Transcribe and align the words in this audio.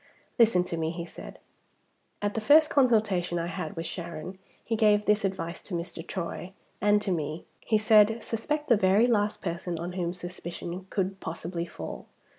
"Listen 0.39 0.63
to 0.63 0.77
me," 0.77 0.89
he 0.89 1.05
said. 1.05 1.37
"At 2.23 2.33
the 2.33 2.41
first 2.41 2.71
consultation 2.71 3.37
I 3.37 3.45
had 3.45 3.75
with 3.75 3.85
Sharon 3.85 4.39
he 4.65 4.75
gave 4.75 5.05
this 5.05 5.23
advice 5.23 5.61
to 5.61 5.75
Mr. 5.75 6.01
Troy 6.07 6.53
and 6.81 6.99
to 7.03 7.11
me. 7.11 7.45
He 7.59 7.77
said, 7.77 8.23
'Suspect 8.23 8.67
the 8.67 8.77
very 8.77 9.05
last 9.05 9.43
person 9.43 9.77
on 9.77 9.91
whom 9.93 10.15
suspicion 10.15 10.87
could 10.89 11.19
possibly 11.19 11.67
fall. 11.67 12.07